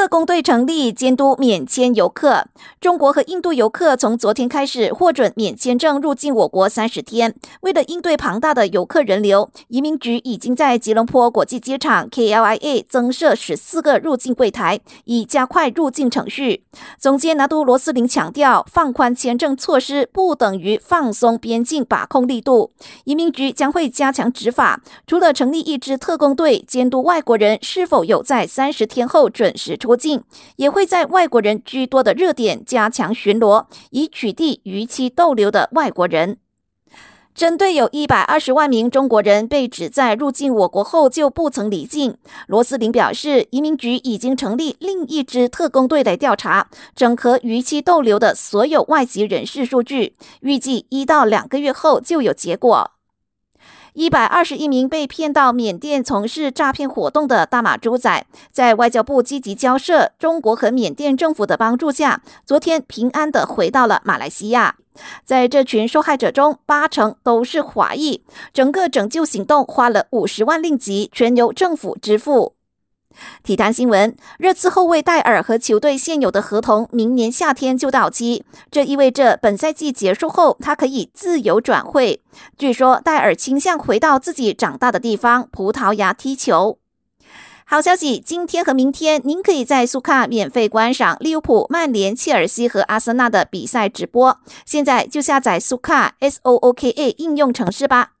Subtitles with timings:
[0.00, 2.46] 特工队成立监督免签游客。
[2.80, 7.34] 中国和印度游客从昨天开始获准免签证入境我国三十天。
[7.60, 16.64] 为了应对庞大的游客人流，移民局已经在吉隆坡国际机场 （KLIA） 增设十四个入境柜台，以加快入境程序。
[16.98, 22.72] 总监拿督罗斯林强调，放宽签证措施不等于放松边境把控力度。
[23.04, 29.76] 移民局将会加强执法，除了成立一支特工队监督外国人是否有在三十天后准时。
[29.89, 30.24] 出境
[30.56, 36.38] 也会在外国人居多的热点加强巡逻，以取缔逾期逗留的外国人。
[37.32, 42.16] 针对有一百二十万名中国人被指在入境我国后就不曾离境，
[42.48, 52.90] 罗斯林表示，移民局已经成立另一支特工队来调查，整合逾期逗留的所有外籍人士数据，预计一到两个月后就有结果。
[53.94, 64.76] 一百二十一名被骗到缅甸从事诈骗活动的大马猪仔，在外交部积极交涉、中国和缅甸政府的帮助下，昨天平安地回到了马来西亚。
[65.24, 68.22] 在这群受害者中，八成都是华裔。
[68.52, 72.54] 整个拯救行动花了五十万令吉，全由政府支付。
[73.42, 82.20] 体坛新闻：热刺后卫戴尔和球队现有的合同明年夏天就到期，这意味着本赛季结束后他可以自由转会。
[82.56, 86.78] 据说戴尔倾向回到自己长大的地方——葡萄牙踢球。
[87.64, 94.40] 好消息，今天和明天您可以在苏卡免费观赏利物浦、曼联、切尔西和阿森纳的比赛直播。
[94.66, 98.14] 现在就下载苏卡 S O O K A 应用程式吧。